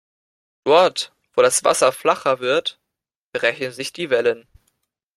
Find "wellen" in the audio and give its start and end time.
4.09-4.47